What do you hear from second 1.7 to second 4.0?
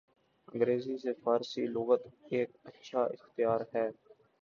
لغت ایک اچھا اختیار ہے۔